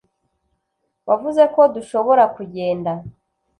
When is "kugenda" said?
2.35-2.91